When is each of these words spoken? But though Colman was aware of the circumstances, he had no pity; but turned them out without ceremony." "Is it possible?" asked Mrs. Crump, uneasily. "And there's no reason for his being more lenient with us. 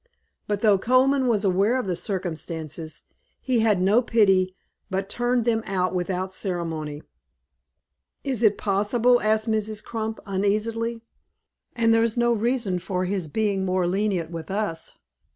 But 0.47 0.61
though 0.61 0.79
Colman 0.79 1.27
was 1.27 1.43
aware 1.45 1.77
of 1.77 1.85
the 1.85 1.95
circumstances, 1.95 3.03
he 3.39 3.59
had 3.59 3.79
no 3.79 4.01
pity; 4.01 4.55
but 4.89 5.09
turned 5.11 5.45
them 5.45 5.61
out 5.67 5.93
without 5.93 6.33
ceremony." 6.33 7.03
"Is 8.23 8.41
it 8.41 8.57
possible?" 8.57 9.21
asked 9.21 9.47
Mrs. 9.47 9.83
Crump, 9.83 10.19
uneasily. 10.25 11.03
"And 11.75 11.93
there's 11.93 12.17
no 12.17 12.33
reason 12.33 12.79
for 12.79 13.05
his 13.05 13.27
being 13.27 13.63
more 13.63 13.85
lenient 13.85 14.31
with 14.31 14.49
us. 14.49 14.93